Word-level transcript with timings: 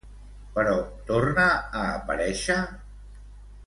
Però 0.55 0.73
torna 1.11 1.45
a 1.53 1.85
aparèixer? 2.01 2.61